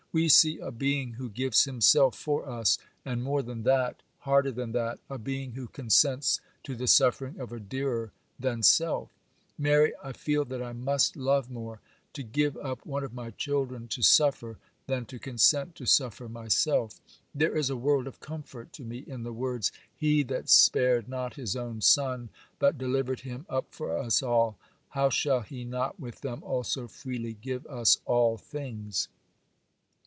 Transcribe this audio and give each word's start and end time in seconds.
We 0.13 0.27
see 0.27 0.59
a 0.59 0.71
Being 0.71 1.13
who 1.13 1.29
gives 1.29 1.63
himself 1.63 2.17
for 2.17 2.45
us,—and 2.45 3.23
more 3.23 3.41
than 3.41 3.63
that, 3.63 4.03
harder 4.19 4.51
than 4.51 4.73
that, 4.73 4.99
a 5.09 5.17
Being 5.17 5.53
who 5.53 5.69
consents 5.69 6.41
to 6.63 6.75
the 6.75 6.87
suffering 6.87 7.39
of 7.39 7.53
a 7.53 7.61
dearer 7.61 8.11
than 8.37 8.61
self. 8.61 9.09
Mary, 9.57 9.93
I 10.03 10.11
feel 10.11 10.43
that 10.43 10.61
I 10.61 10.73
must 10.73 11.15
love 11.15 11.49
more, 11.49 11.79
to 12.11 12.23
give 12.23 12.57
up 12.57 12.85
one 12.85 13.05
of 13.05 13.13
my 13.13 13.29
children 13.31 13.87
to 13.87 14.01
suffer, 14.01 14.57
than 14.85 15.05
to 15.05 15.17
consent 15.17 15.75
to 15.75 15.85
suffer 15.85 16.27
myself. 16.27 16.99
There 17.33 17.55
is 17.55 17.69
a 17.69 17.77
world 17.77 18.05
of 18.05 18.19
comfort 18.19 18.73
to 18.73 18.83
me 18.83 19.05
in 19.07 19.23
the 19.23 19.31
words, 19.31 19.71
"He 19.95 20.23
that 20.23 20.49
spared 20.49 21.07
not 21.07 21.35
his 21.35 21.55
own 21.55 21.79
Son, 21.79 22.27
but 22.59 22.77
delivered 22.77 23.21
him 23.21 23.45
up 23.47 23.73
for 23.73 23.97
us 23.97 24.21
all, 24.21 24.57
how 24.89 25.09
shall 25.09 25.39
he 25.39 25.63
not 25.63 26.01
with 26.01 26.25
him 26.25 26.43
also 26.43 26.89
freely 26.89 27.31
give 27.41 27.65
us 27.67 28.01
all 28.05 28.35
things?" 28.37 29.07